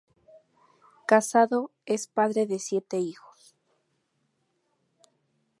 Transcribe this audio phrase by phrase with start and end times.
[1.05, 3.55] Casado, es padre de siete hijos.